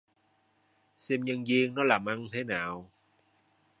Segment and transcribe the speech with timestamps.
[0.97, 2.89] Xem nhân viên nó làm ăn thế nào